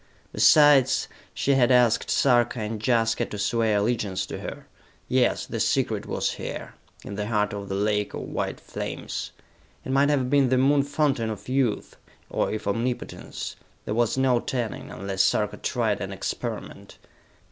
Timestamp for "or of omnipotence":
12.31-13.55